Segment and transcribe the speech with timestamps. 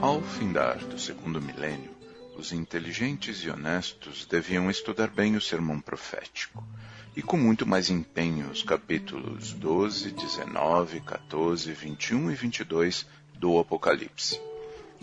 [0.00, 1.90] Ao findar do segundo milênio,
[2.36, 6.62] os inteligentes e honestos deviam estudar bem o sermão profético,
[7.16, 13.06] e com muito mais empenho os capítulos 12, 19, 14, 21 e 22
[13.38, 14.38] do Apocalipse.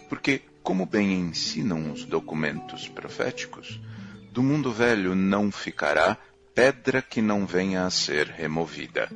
[0.08, 3.82] Porque, como bem ensinam os documentos proféticos,
[4.32, 6.18] do mundo velho não ficará
[6.54, 9.10] pedra que não venha a ser removida,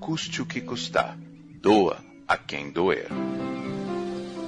[0.00, 1.18] custe o que custar,
[1.60, 3.08] doa a quem doer.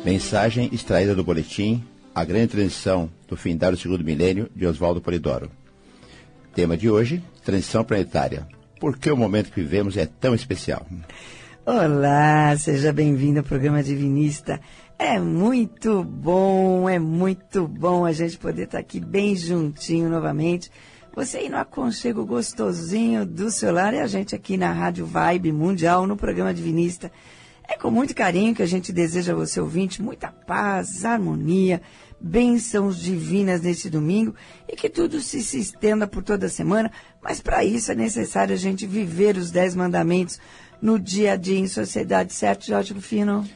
[0.04, 1.84] Mensagem extraída do boletim
[2.14, 5.50] A Grande Transição do Findar do Segundo Milênio, de Oswaldo Polidoro.
[6.54, 8.48] Tema de hoje, Transição Planetária.
[8.80, 10.86] Por que o momento que vivemos é tão especial?
[11.66, 14.58] Olá, seja bem-vindo ao programa Divinista.
[14.98, 20.70] É muito bom, é muito bom a gente poder estar aqui bem juntinho novamente.
[21.14, 26.06] Você aí no aconchego gostosinho do celular e a gente aqui na Rádio Vibe Mundial,
[26.06, 27.12] no programa Divinista.
[27.70, 31.80] É com muito carinho que a gente deseja a você, ouvinte, muita paz, harmonia,
[32.20, 34.34] bênçãos divinas nesse domingo
[34.68, 36.90] e que tudo se, se estenda por toda a semana.
[37.22, 40.40] Mas para isso é necessário a gente viver os dez mandamentos
[40.82, 43.48] no dia a dia em sociedade, certo, Jorge Rufino?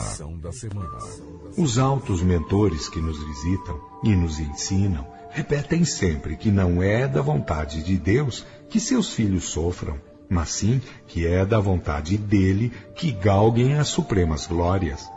[1.55, 7.21] Os altos mentores que nos visitam e nos ensinam repetem sempre que não é da
[7.21, 9.99] vontade de Deus que seus filhos sofram,
[10.29, 15.09] mas sim que é da vontade dele que galguem as supremas glórias.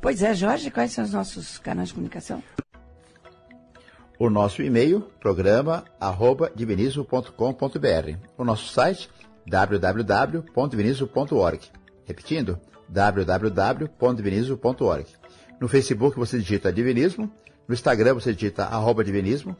[0.00, 2.42] Pois é, Jorge, quais são os nossos canais de comunicação?
[4.18, 8.16] O nosso e-mail, programa arroba divinismo.com.br.
[8.36, 9.08] O nosso site,
[9.46, 11.60] www.divinismo.org.
[12.04, 15.06] Repetindo, www.divinismo.org.
[15.60, 17.30] No Facebook você digita Divinismo,
[17.68, 19.54] no Instagram você digita arroba Divinismo.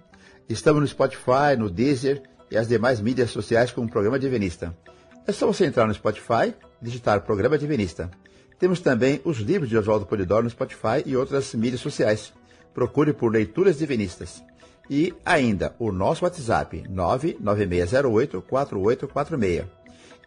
[0.48, 4.74] Estamos no Spotify, no Deezer e as demais mídias sociais com o Programa Divinista.
[5.26, 8.10] É só você entrar no Spotify e digitar Programa Divinista.
[8.58, 12.32] Temos também os livros de Oswaldo Polidoro no Spotify e outras mídias sociais.
[12.72, 14.40] Procure por Leituras Divinistas.
[14.88, 19.64] E ainda o nosso WhatsApp 996084846.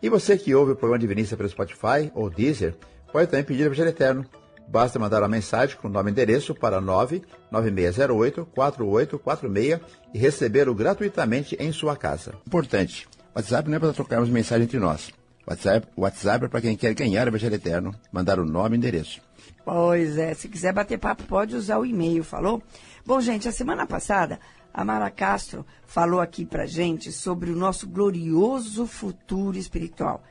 [0.02, 2.76] E você que ouve o programa Divinista pelo Spotify ou Deezer,
[3.12, 4.26] pode também pedir o Evangelho Eterno.
[4.72, 6.80] Basta mandar uma mensagem com nome e endereço para
[7.52, 9.82] 99608-4846
[10.14, 12.36] e recebê-lo gratuitamente em sua casa.
[12.46, 15.10] Importante, WhatsApp não é para trocarmos mensagem entre nós.
[15.48, 19.20] WhatsApp, WhatsApp é para quem quer ganhar o Evangelho Eterno, mandar o nome e endereço.
[19.66, 22.62] Pois é, se quiser bater papo, pode usar o e-mail, falou?
[23.04, 24.40] Bom, gente, a semana passada,
[24.72, 30.24] a Mara Castro falou aqui pra gente sobre o nosso glorioso futuro espiritual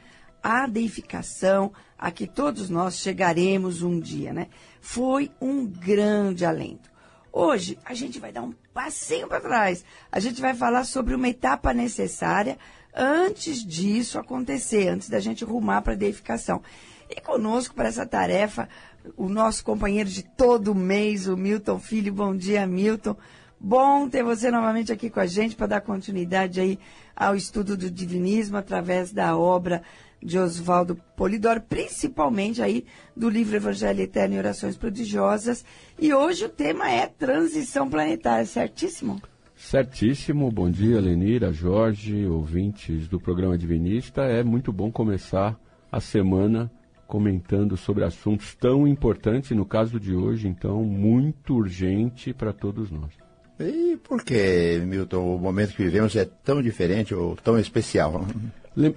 [0.43, 4.47] a deificação a que todos nós chegaremos um dia, né?
[4.81, 6.89] Foi um grande alento.
[7.33, 9.85] Hoje a gente vai dar um passinho para trás.
[10.11, 12.57] A gente vai falar sobre uma etapa necessária
[12.95, 16.63] antes disso acontecer, antes da gente rumar para a deificação.
[17.11, 18.69] E conosco para essa tarefa,
[19.17, 22.13] o nosso companheiro de todo mês, o Milton Filho.
[22.13, 23.17] Bom dia, Milton.
[23.61, 26.79] Bom ter você novamente aqui com a gente para dar continuidade aí
[27.17, 29.83] ao estudo do divinismo através da obra
[30.23, 32.85] de Oswaldo Polidoro, principalmente aí
[33.17, 35.65] do livro Evangelho Eterno e Orações Prodigiosas.
[35.99, 39.21] E hoje o tema é transição planetária, certíssimo?
[39.57, 40.51] Certíssimo.
[40.51, 44.23] Bom dia, Lenira, Jorge, ouvintes do programa Divinista.
[44.23, 45.59] É muito bom começar
[45.91, 46.71] a semana
[47.09, 53.11] comentando sobre assuntos tão importantes, no caso de hoje, então, muito urgente para todos nós.
[53.59, 58.25] E por que, Milton, o momento que vivemos é tão diferente ou tão especial?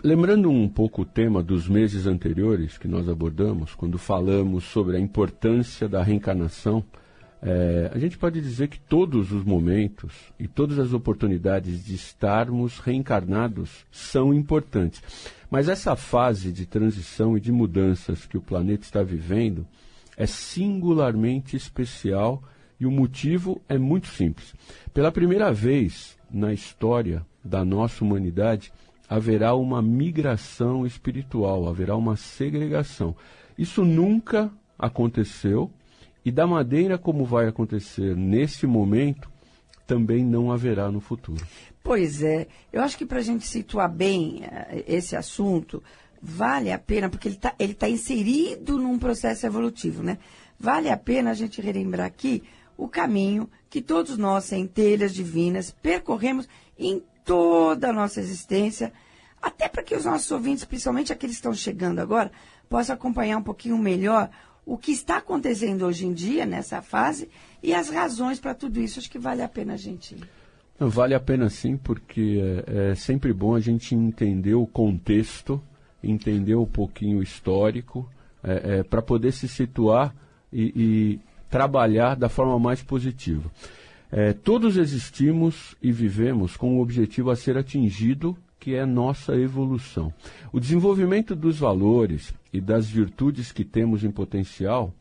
[0.04, 5.00] Lembrando um pouco o tema dos meses anteriores que nós abordamos, quando falamos sobre a
[5.00, 6.86] importância da reencarnação,
[7.42, 12.78] é, a gente pode dizer que todos os momentos e todas as oportunidades de estarmos
[12.78, 15.02] reencarnados são importantes.
[15.50, 19.66] Mas essa fase de transição e de mudanças que o planeta está vivendo
[20.16, 22.44] é singularmente especial
[22.80, 24.54] e o motivo é muito simples.
[24.94, 28.72] Pela primeira vez na história da nossa humanidade,
[29.12, 33.14] haverá uma migração espiritual, haverá uma segregação.
[33.58, 34.50] Isso nunca
[34.80, 35.70] aconteceu
[36.24, 39.30] e da maneira como vai acontecer nesse momento,
[39.86, 41.46] também não haverá no futuro.
[41.84, 45.84] Pois é, eu acho que para a gente situar bem uh, esse assunto,
[46.22, 50.20] vale a pena, porque ele está ele tá inserido num processo evolutivo, né?
[50.58, 52.44] Vale a pena a gente relembrar aqui
[52.78, 56.48] o caminho que todos nós, centelhas divinas, percorremos
[56.80, 58.92] em toda a nossa existência,
[59.42, 62.32] até para que os nossos ouvintes, principalmente aqueles que estão chegando agora,
[62.70, 64.30] possam acompanhar um pouquinho melhor
[64.66, 67.30] o que está acontecendo hoje em dia nessa fase
[67.62, 69.00] e as razões para tudo isso.
[69.00, 70.16] Acho que vale a pena a gente.
[70.80, 75.62] Vale a pena sim, porque é, é sempre bom a gente entender o contexto,
[76.04, 78.10] entender um pouquinho o histórico,
[78.44, 80.16] é, é, para poder se situar
[80.52, 81.20] e, e,
[81.50, 83.52] trabalhar da forma mais positiva.
[84.12, 90.14] É, todos existimos e vivemos com um objetivo a ser atingido que é nossa evolução.
[90.52, 94.94] O desenvolvimento dos valores e das virtudes que temos em potencial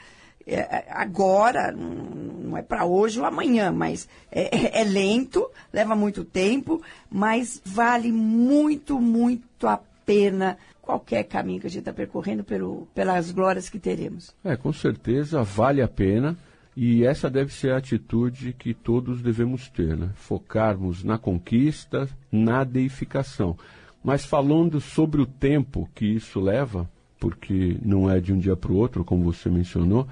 [0.46, 5.96] É, é agora, não é para hoje ou amanhã, mas é, é, é lento, leva
[5.96, 12.44] muito tempo, mas vale muito, muito a pena qualquer caminho que a gente está percorrendo
[12.44, 14.32] pelo, pelas glórias que teremos.
[14.44, 16.36] É, com certeza vale a pena.
[16.76, 20.10] E essa deve ser a atitude que todos devemos ter, né?
[20.14, 23.56] focarmos na conquista, na deificação.
[24.04, 26.88] Mas falando sobre o tempo que isso leva,
[27.18, 30.06] porque não é de um dia para o outro, como você mencionou,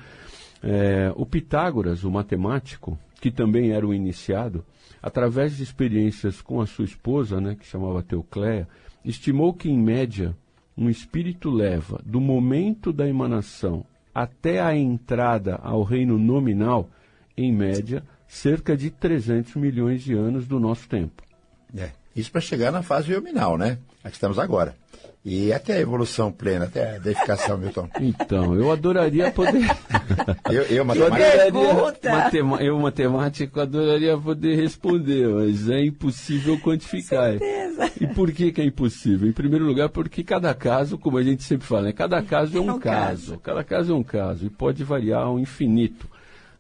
[0.64, 4.64] é, o Pitágoras, o matemático, que também era o iniciado,
[5.02, 8.66] através de experiências com a sua esposa, né, que chamava Teocleia,
[9.04, 10.35] estimou que, em média,
[10.76, 16.88] um espírito leva do momento da emanação até a entrada ao reino nominal,
[17.37, 21.23] em média, cerca de 300 milhões de anos do nosso tempo.
[21.76, 21.90] É.
[22.14, 23.78] Isso para chegar na fase biominal, né?
[24.02, 24.75] Aqui estamos agora.
[25.25, 27.88] E até a evolução plena, até a deificação, Milton.
[27.99, 29.64] Então, eu adoraria poder.
[30.52, 37.38] eu, eu, matemático, matema, eu, matemático, adoraria poder responder, mas é impossível quantificar.
[37.38, 37.90] Certeza.
[37.99, 39.26] E por que, que é impossível?
[39.26, 41.92] Em primeiro lugar, porque cada caso, como a gente sempre fala, né?
[41.92, 43.33] cada caso é um, é um caso.
[43.33, 43.38] caso.
[43.38, 46.06] Cada caso é um caso e pode variar ao infinito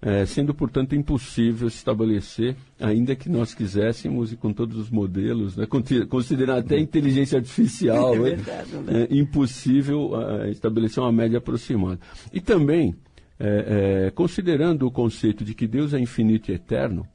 [0.04, 5.66] é, sendo, portanto, impossível estabelecer, ainda que nós quiséssemos, e com todos os modelos, né,
[6.10, 9.08] considerando até a inteligência artificial, é verdade, né?
[9.10, 11.98] é, impossível uh, estabelecer uma média aproximada.
[12.30, 12.94] E também,
[13.40, 17.08] é, é, considerando o conceito de que Deus é infinito e eterno,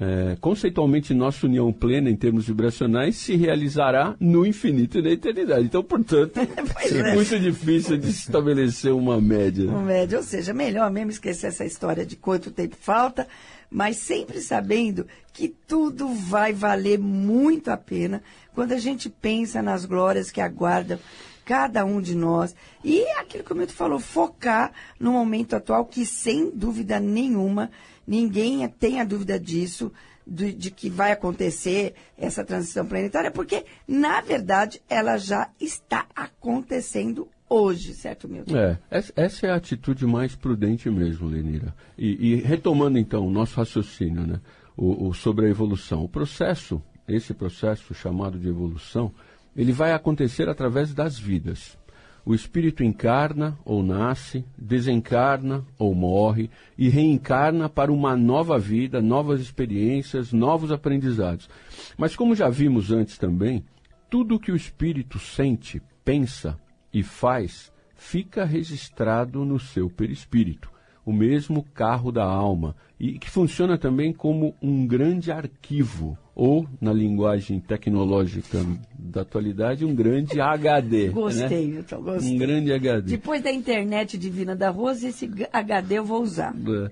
[0.00, 5.64] é, conceitualmente, nossa união plena em termos vibracionais se realizará no infinito e na eternidade.
[5.64, 9.68] Então, portanto, é, é muito difícil de estabelecer uma média.
[9.68, 13.26] Uma média, ou seja, melhor mesmo esquecer essa história de quanto tempo falta,
[13.68, 18.22] mas sempre sabendo que tudo vai valer muito a pena
[18.54, 20.98] quando a gente pensa nas glórias que aguardam
[21.44, 22.54] cada um de nós.
[22.84, 27.70] E aquilo que o Milton falou, focar no momento atual, que sem dúvida nenhuma
[28.08, 29.92] ninguém tem a dúvida disso,
[30.26, 37.28] de, de, que vai acontecer essa transição planetária, porque, na verdade, ela já está acontecendo
[37.48, 38.56] hoje, certo, Milton?
[38.56, 41.74] É, essa é a atitude mais prudente mesmo, Lenira.
[41.96, 44.40] E, e retomando, então, o nosso raciocínio né,
[44.76, 46.04] o, o, sobre a evolução.
[46.04, 49.12] O processo, esse processo chamado de evolução,
[49.56, 51.76] ele vai acontecer através das vidas.
[52.28, 59.40] O espírito encarna ou nasce, desencarna ou morre e reencarna para uma nova vida, novas
[59.40, 61.48] experiências, novos aprendizados.
[61.96, 63.64] Mas como já vimos antes também,
[64.10, 66.60] tudo o que o espírito sente, pensa
[66.92, 70.70] e faz fica registrado no seu perispírito,
[71.06, 76.92] o mesmo carro da alma, e que funciona também como um grande arquivo ou, na
[76.92, 78.58] linguagem tecnológica
[79.08, 81.08] da atualidade, um grande HD.
[81.08, 81.12] Né?
[81.12, 81.72] Gostei, né?
[81.74, 82.34] Milton, gostei.
[82.34, 83.10] Um grande HD.
[83.10, 86.54] Depois da internet divina da Rosa, esse HD eu vou usar.
[86.54, 86.90] É.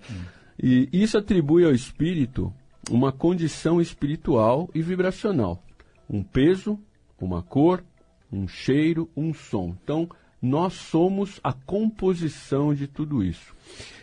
[0.63, 2.53] E isso atribui ao espírito
[2.91, 5.63] uma condição espiritual e vibracional.
[6.09, 6.79] Um peso,
[7.21, 7.85] uma cor,
[8.33, 9.77] um cheiro, um som.
[9.83, 10.09] Então,
[10.41, 13.55] nós somos a composição de tudo isso.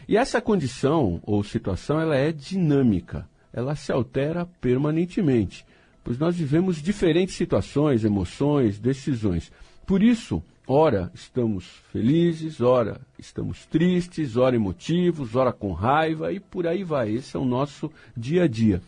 [0.08, 5.64] E essa condição ou situação, ela é dinâmica ela se altera permanentemente,
[6.04, 9.52] pois nós vivemos diferentes situações, emoções, decisões.
[9.86, 16.68] Por isso, ora estamos felizes, ora estamos tristes, ora emotivos, ora com raiva e por
[16.68, 17.12] aí vai.
[17.12, 18.82] Esse é o nosso dia a dia.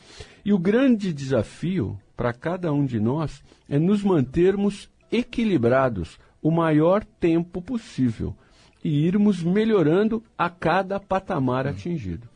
[0.44, 7.04] E o grande desafio para cada um de nós é nos mantermos equilibrados o maior
[7.04, 8.36] tempo possível
[8.84, 12.30] e irmos melhorando a cada patamar atingido.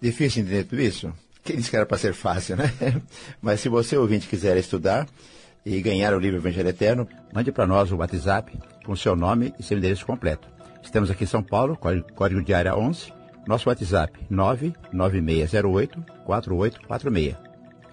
[0.00, 1.12] Difícil entender tudo isso?
[1.48, 2.70] Quem disse que era para ser fácil, né?
[3.40, 5.08] Mas se você, ouvinte, quiser estudar
[5.64, 8.52] e ganhar o livro Evangelho Eterno, mande para nós o WhatsApp
[8.84, 10.46] com seu nome e seu endereço completo.
[10.82, 11.74] Estamos aqui em São Paulo,
[12.14, 13.14] código de área 11,
[13.46, 17.36] nosso WhatsApp 99608 4846.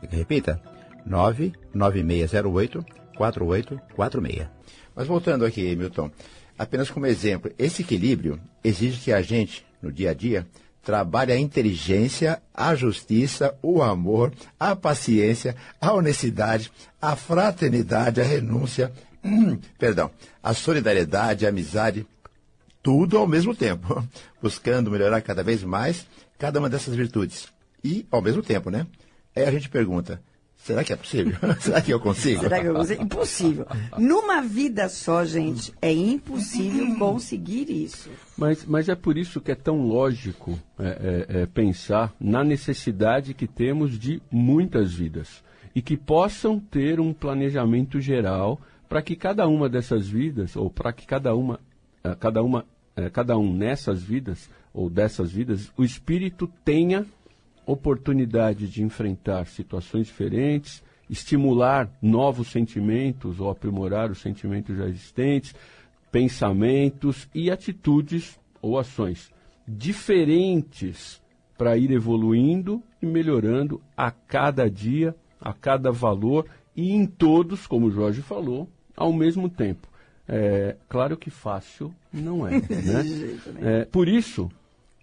[0.09, 0.62] Repita,
[1.05, 2.85] 99608
[3.15, 4.50] 4846.
[4.93, 6.12] Mas voltando aqui, Milton,
[6.57, 10.45] apenas como exemplo, esse equilíbrio exige que a gente, no dia a dia,
[10.86, 18.94] trabalha a inteligência, a justiça, o amor, a paciência, a honestidade, a fraternidade, a renúncia,
[19.24, 20.12] hum, perdão,
[20.44, 22.06] a solidariedade, a amizade,
[22.84, 24.08] tudo ao mesmo tempo,
[24.39, 26.06] buscando melhorar cada vez mais
[26.38, 27.48] cada uma dessas virtudes.
[27.84, 28.86] E, ao mesmo tempo, né?
[29.36, 30.22] Aí a gente pergunta,
[30.65, 31.38] Será que é possível?
[31.62, 32.41] Será que eu consigo?
[32.41, 33.03] Será que eu consigo?
[33.03, 33.67] Impossível.
[34.00, 38.10] Numa vida só, gente, é impossível conseguir isso.
[38.36, 40.88] Mas, mas é por isso que é tão lógico é,
[41.29, 45.43] é, é, pensar na necessidade que temos de muitas vidas
[45.75, 50.91] e que possam ter um planejamento geral para que cada uma dessas vidas, ou para
[50.91, 51.60] que cada uma,
[52.03, 57.05] é, cada uma, é, cada um nessas vidas ou dessas vidas, o espírito tenha
[57.65, 65.53] oportunidade de enfrentar situações diferentes, estimular novos sentimentos ou aprimorar os sentimentos já existentes,
[66.12, 69.31] pensamentos e atitudes ou ações
[69.67, 71.22] diferentes
[71.57, 76.45] para ir evoluindo e melhorando a cada dia, a cada valor
[76.75, 79.88] e em todos, como o Jorge falou, ao mesmo tempo.
[80.27, 82.60] É, claro que fácil não é.
[82.60, 83.03] Né?
[83.62, 84.50] é por isso,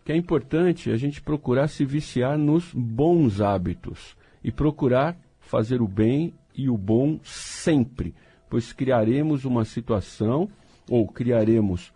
[0.04, 5.88] que é importante a gente procurar se viciar nos bons hábitos e procurar fazer o
[5.88, 8.14] bem e o bom sempre,
[8.50, 10.49] pois criaremos uma situação
[10.90, 11.92] ou criaremos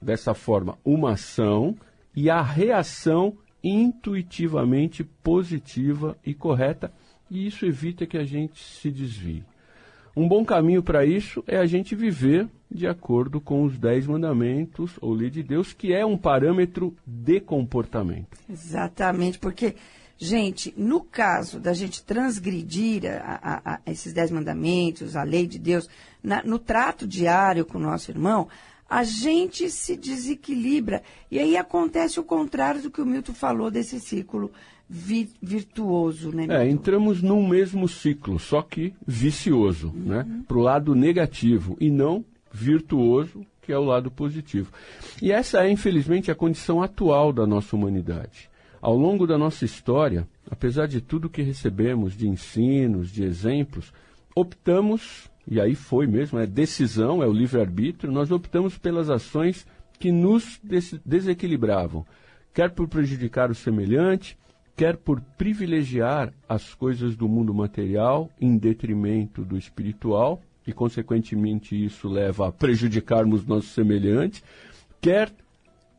[0.00, 1.76] dessa forma uma ação
[2.14, 6.92] e a reação intuitivamente positiva e correta
[7.30, 9.44] e isso evita que a gente se desvie.
[10.16, 14.92] Um bom caminho para isso é a gente viver de acordo com os dez mandamentos
[15.00, 18.36] ou lei de Deus, que é um parâmetro de comportamento.
[18.48, 19.74] Exatamente, porque,
[20.16, 25.58] gente, no caso da gente transgredir a, a, a esses dez mandamentos, a lei de
[25.58, 25.88] Deus,
[26.22, 28.48] na, no trato diário com o nosso irmão,
[28.88, 31.02] a gente se desequilibra.
[31.28, 34.52] E aí acontece o contrário do que o Milton falou desse ciclo
[34.94, 36.46] vi, virtuoso, né?
[36.48, 40.02] É, entramos num mesmo ciclo, só que vicioso, uhum.
[40.04, 40.42] né?
[40.46, 44.70] Para o lado negativo e não virtuoso, que é o lado positivo.
[45.20, 48.48] E essa é, infelizmente, a condição atual da nossa humanidade.
[48.80, 53.92] Ao longo da nossa história, apesar de tudo que recebemos de ensinos, de exemplos,
[54.36, 59.66] optamos, e aí foi mesmo, é decisão, é o livre-arbítrio, nós optamos pelas ações
[59.98, 62.06] que nos des desequilibravam,
[62.52, 64.36] quer por prejudicar o semelhante,
[64.76, 72.08] quer por privilegiar as coisas do mundo material em detrimento do espiritual, e consequentemente isso
[72.08, 74.42] leva a prejudicarmos nossos semelhantes,
[75.00, 75.30] quer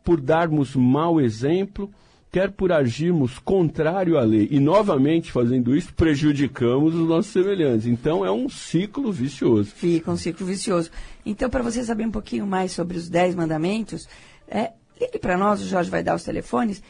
[0.04, 1.90] por darmos mau exemplo,
[2.32, 4.48] quer por agirmos contrário à lei.
[4.52, 7.88] E novamente fazendo isso, prejudicamos os nossos semelhantes.
[7.88, 9.72] Então é um ciclo vicioso.
[9.72, 10.92] Fica um ciclo vicioso.
[11.26, 14.08] Então, para você saber um pouquinho mais sobre os dez mandamentos,
[14.48, 16.84] é, ligue para nós, o Jorge vai dar os telefones,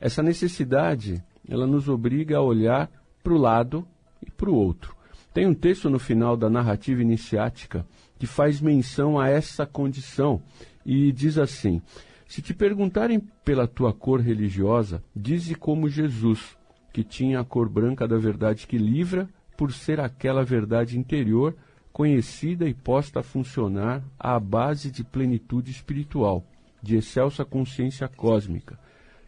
[0.00, 2.90] essa necessidade, ela nos obriga a olhar
[3.22, 3.86] para o lado
[4.24, 4.94] e para o outro.
[5.32, 7.86] Tem um texto no final da narrativa iniciática
[8.18, 10.42] que faz menção a essa condição
[10.84, 11.80] e diz assim:
[12.26, 16.56] Se te perguntarem pela tua cor religiosa, dize como Jesus,
[16.92, 21.56] que tinha a cor branca da verdade que livra por ser aquela verdade interior
[21.92, 26.44] conhecida e posta a funcionar à base de plenitude espiritual,
[26.80, 28.78] de excelsa consciência cósmica.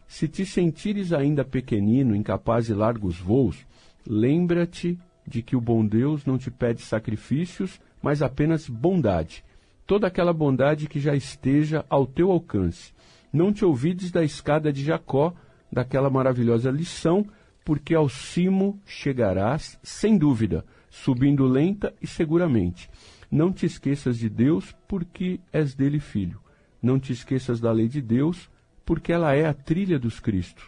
[0.07, 3.67] Se te sentires ainda pequenino, incapaz de largos voos,
[4.07, 9.43] lembra-te de que o bom Deus não te pede sacrifícios, mas apenas bondade,
[9.85, 12.93] toda aquela bondade que já esteja ao teu alcance.
[13.33, 15.33] Não te ouvides da escada de Jacó,
[15.69, 17.27] daquela maravilhosa lição
[17.63, 22.89] porque ao cimo chegarás, sem dúvida, subindo lenta e seguramente.
[23.29, 26.39] Não te esqueças de Deus, porque és dele filho.
[26.81, 28.49] Não te esqueças da lei de Deus,
[28.85, 30.65] porque ela é a trilha dos Cristos.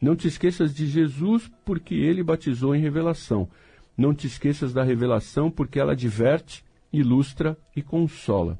[0.00, 3.48] Não te esqueças de Jesus, porque ele batizou em revelação.
[3.96, 8.58] Não te esqueças da revelação, porque ela diverte, ilustra e consola.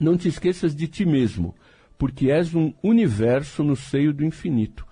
[0.00, 1.54] Não te esqueças de ti mesmo,
[1.96, 4.86] porque és um universo no seio do infinito.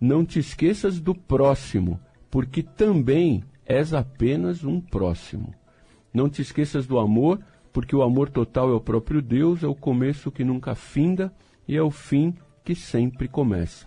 [0.00, 1.98] Não te esqueças do próximo,
[2.30, 5.52] porque também és apenas um próximo.
[6.12, 7.40] Não te esqueças do amor,
[7.72, 11.32] porque o amor total é o próprio Deus, é o começo que nunca finda
[11.66, 12.34] e é o fim
[12.64, 13.86] que sempre começa.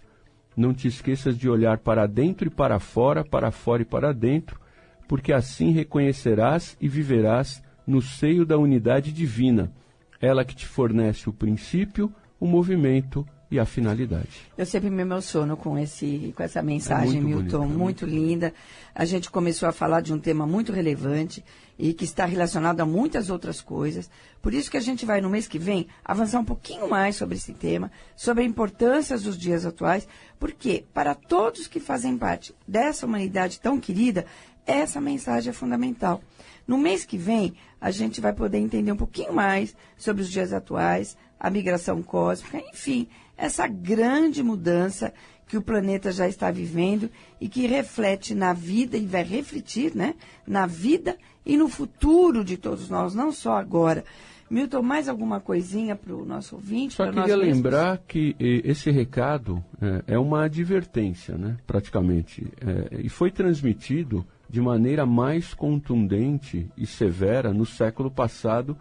[0.55, 4.59] Não te esqueças de olhar para dentro e para fora, para fora e para dentro,
[5.07, 9.71] porque assim reconhecerás e viverás no seio da unidade divina,
[10.19, 14.29] ela que te fornece o princípio, o movimento e a finalidade.
[14.57, 18.53] Eu sempre me emociono com, esse, com essa mensagem, é Milton, bonito, muito, muito linda.
[18.95, 21.43] A gente começou a falar de um tema muito relevante
[21.77, 24.09] e que está relacionado a muitas outras coisas.
[24.41, 27.35] Por isso que a gente vai, no mês que vem, avançar um pouquinho mais sobre
[27.35, 30.07] esse tema, sobre a importância dos dias atuais,
[30.39, 34.25] porque para todos que fazem parte dessa humanidade tão querida,
[34.65, 36.21] essa mensagem é fundamental.
[36.65, 40.53] No mês que vem, a gente vai poder entender um pouquinho mais sobre os dias
[40.53, 43.07] atuais, a migração cósmica, enfim,
[43.41, 45.11] essa grande mudança
[45.47, 47.09] que o planeta já está vivendo
[47.41, 50.13] e que reflete na vida e vai refletir, né,
[50.47, 54.05] na vida e no futuro de todos nós, não só agora.
[54.49, 56.93] Milton, mais alguma coisinha para o nosso ouvinte?
[56.93, 63.31] Só queria lembrar que esse recado é, é, uma advertência, né, praticamente, é, e foi
[63.31, 68.77] transmitido de maneira mais contundente e severa no século passado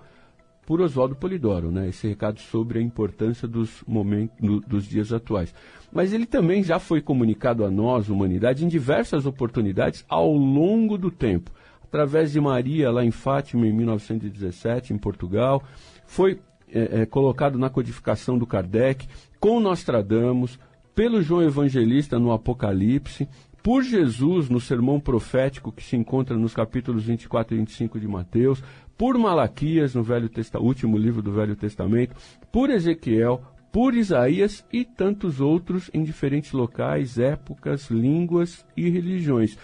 [0.71, 1.89] por Oswaldo Polidoro, né?
[1.89, 4.37] Esse recado sobre a importância dos momentos,
[4.69, 5.53] dos dias atuais.
[5.93, 11.11] Mas ele também já foi comunicado a nós, humanidade, em diversas oportunidades ao longo do
[11.11, 11.51] tempo.
[11.83, 15.61] Através de Maria, lá em Fátima, em 1917, em Portugal.
[16.07, 16.39] Foi
[16.73, 19.09] é, é, colocado na codificação do Kardec,
[19.41, 20.57] com Nostradamus,
[20.95, 23.29] pelo João Evangelista no Apocalipse,
[23.61, 28.63] por Jesus no sermão profético que se encontra nos capítulos 24 e 25 de Mateus,
[29.01, 32.15] por Malaquias no Velho Testamento, último livro do Velho Testamento,
[32.53, 33.41] por Ezequiel,
[33.73, 39.57] por Isaías e tantos outros em diferentes locais, épocas, línguas e religiões.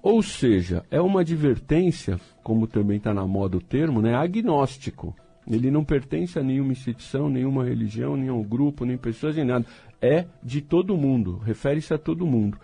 [0.00, 5.12] Ou seja, é uma advertência, como também está na moda o termo, né, agnóstico.
[5.50, 9.66] Ele não pertence a nenhuma instituição, nenhuma religião, nenhum grupo, nem pessoas, nem nada.
[10.00, 12.56] É de todo mundo, refere-se a todo mundo.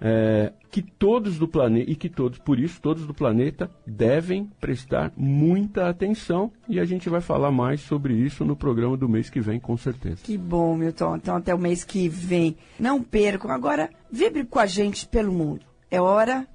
[0.00, 5.12] É, que todos do planeta, e que todos, por isso, todos do planeta devem prestar
[5.16, 9.40] muita atenção e a gente vai falar mais sobre isso no programa do mês que
[9.40, 10.22] vem, com certeza.
[10.22, 11.16] Que bom, Milton.
[11.16, 12.56] Então, até o mês que vem.
[12.78, 13.50] Não percam.
[13.50, 15.66] Agora, vibre com a gente pelo mundo.
[15.90, 16.46] É hora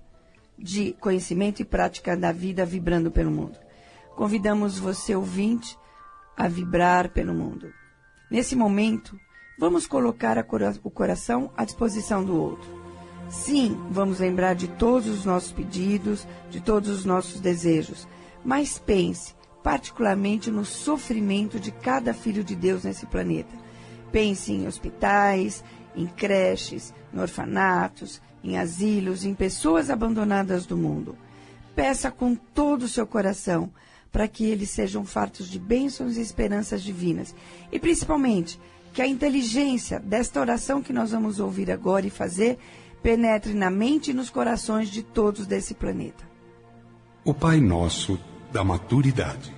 [0.57, 3.57] de conhecimento e prática da vida vibrando pelo mundo.
[4.15, 5.77] Convidamos você, ouvinte,
[6.37, 7.67] a vibrar pelo mundo.
[8.29, 9.17] Nesse momento,
[9.59, 12.82] vamos colocar cora o coração à disposição do outro.
[13.29, 18.07] Sim, vamos lembrar de todos os nossos pedidos, de todos os nossos desejos,
[18.43, 19.33] mas pense
[19.63, 23.55] particularmente no sofrimento de cada filho de Deus nesse planeta.
[24.11, 25.63] Pense em hospitais,
[25.95, 31.17] em creches, em orfanatos, em asilos, em pessoas abandonadas do mundo.
[31.75, 33.71] Peça com todo o seu coração
[34.11, 37.33] para que eles sejam fartos de bênçãos e esperanças divinas.
[37.71, 38.59] E principalmente,
[38.93, 42.59] que a inteligência desta oração que nós vamos ouvir agora e fazer
[43.03, 46.23] penetre na mente e nos corações de todos desse planeta.
[47.25, 48.17] O Pai Nosso
[48.51, 49.53] da Maturidade.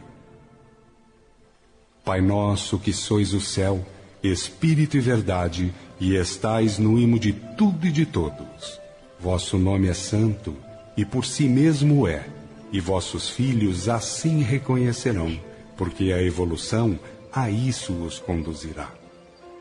[2.04, 3.86] Pai Nosso que sois o céu,
[4.24, 8.82] Espírito e verdade, e estais no imo de tudo e de todos.
[9.20, 10.56] Vosso nome é santo,
[10.98, 12.26] e por si mesmo é
[12.72, 15.40] e vossos filhos assim reconhecerão,
[15.78, 17.00] porque a evolução
[17.32, 18.92] a isso os conduzirá.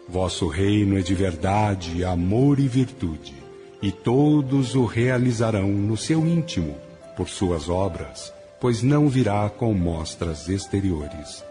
[0.08, 3.43] Vosso reino é de verdade, amor e virtude,
[3.82, 6.76] e todos o realizarão no seu íntimo,
[7.16, 11.44] por suas obras, pois não virá com mostras exteriores.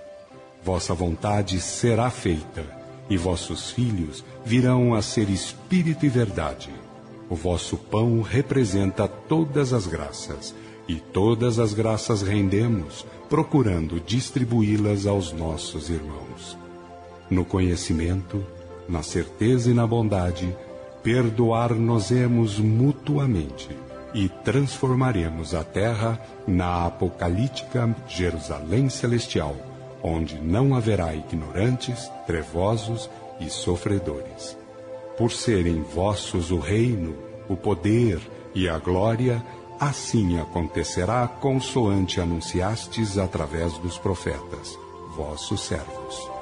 [0.64, 2.66] Vossa vontade será feita,
[3.10, 6.70] e vossos filhos virão a ser espírito e verdade.
[7.30, 10.56] O vosso pão representa todas as graças
[10.88, 16.58] e todas as graças rendemos, procurando distribuí-las aos nossos irmãos.
[17.30, 18.44] No conhecimento,
[18.88, 20.56] na certeza e na bondade,
[21.04, 23.70] perdoar-nos-emos mutuamente
[24.14, 29.56] e transformaremos a terra na apocalíptica Jerusalém celestial,
[30.02, 34.58] onde não haverá ignorantes, trevosos e sofredores.
[35.18, 37.16] Por serem vossos o reino,
[37.50, 38.20] o poder
[38.56, 39.44] e a glória,
[39.80, 44.80] Assim acontecerá consoante anunciastes através dos profetas,
[45.14, 46.33] vossos servos.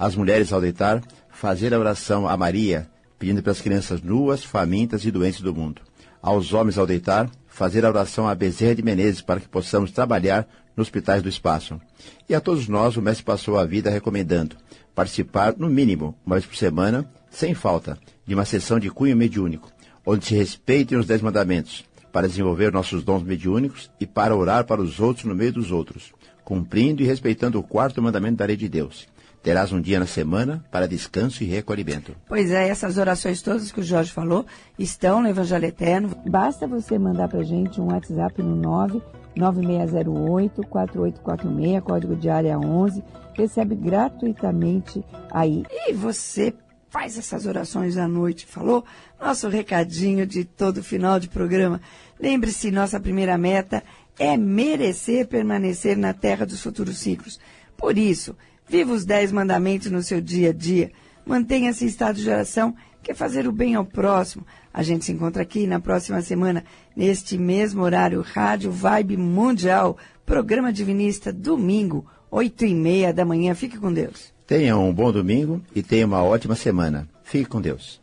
[0.04, 5.12] As mulheres, ao deitar, fazer a oração a Maria, pedindo pelas crianças nuas, famintas e
[5.12, 5.82] doentes do mundo.
[6.22, 10.46] Aos homens, ao deitar, fazer a oração a Bezerra de Menezes para que possamos trabalhar
[10.76, 11.80] nos hospitais do espaço.
[12.28, 14.58] E a todos nós, o mestre passou a vida recomendando
[14.94, 19.72] participar, no mínimo, uma vez por semana, sem falta, de uma sessão de cunho mediúnico,
[20.06, 24.82] onde se respeitem os dez mandamentos, para desenvolver nossos dons mediúnicos e para orar para
[24.82, 26.12] os outros no meio dos outros,
[26.44, 29.08] cumprindo e respeitando o quarto mandamento da lei de Deus.
[29.43, 32.15] Terás um dia na semana para descanso e recolhimento.
[32.29, 34.45] Pois é, essas orações todas que o Jorge falou
[34.79, 36.15] estão no Evangelho Eterno.
[36.25, 39.01] Basta você mandar para gente um WhatsApp no 9
[39.36, 43.03] 9608 4846, código de área 11.
[43.34, 45.65] Recebe gratuitamente aí.
[45.69, 46.53] E você
[46.89, 48.86] faz essas orações à noite, falou?
[49.19, 51.82] Nosso recadinho de todo final de programa.
[52.17, 53.84] Lembre-se, nossa primeira meta
[54.17, 57.39] é merecer permanecer na terra dos futuros ciclos.
[57.75, 60.91] Por isso, viva os dez mandamentos no seu dia a dia.
[61.26, 64.45] Mantenha-se em estado de oração quer fazer o bem ao próximo.
[64.73, 66.63] A gente se encontra aqui na próxima semana,
[66.95, 73.54] neste mesmo horário, Rádio Vibe Mundial, programa Divinista, domingo, oito e meia da manhã.
[73.54, 74.34] Fique com Deus.
[74.47, 77.08] Tenha um bom domingo e tenha uma ótima semana.
[77.23, 78.03] Fique com Deus.